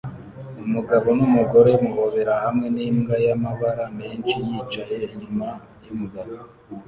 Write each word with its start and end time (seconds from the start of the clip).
Umugabo 0.65 1.07
numugore 1.19 1.71
muhobera 1.83 2.33
hamwe 2.43 2.67
nimbwa 2.75 3.15
y'amabara 3.25 3.85
menshi 3.99 4.35
yicaye 4.47 4.95
inyuma 5.13 5.47
yumugabo 5.85 6.33